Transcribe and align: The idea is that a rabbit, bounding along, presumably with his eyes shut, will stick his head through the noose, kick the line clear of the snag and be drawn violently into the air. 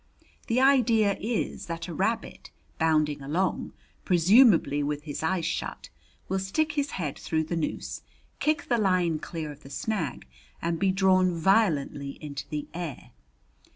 The 0.47 0.59
idea 0.59 1.15
is 1.21 1.67
that 1.67 1.87
a 1.87 1.93
rabbit, 1.93 2.49
bounding 2.79 3.21
along, 3.21 3.73
presumably 4.03 4.81
with 4.81 5.03
his 5.03 5.21
eyes 5.21 5.45
shut, 5.45 5.89
will 6.27 6.39
stick 6.39 6.71
his 6.71 6.89
head 6.97 7.19
through 7.19 7.43
the 7.43 7.55
noose, 7.55 8.01
kick 8.39 8.65
the 8.67 8.79
line 8.79 9.19
clear 9.19 9.51
of 9.51 9.61
the 9.61 9.69
snag 9.69 10.25
and 10.59 10.79
be 10.79 10.91
drawn 10.91 11.35
violently 11.35 12.17
into 12.19 12.49
the 12.49 12.67
air. 12.73 13.11